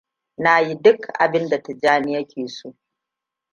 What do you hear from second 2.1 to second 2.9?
ya ke so.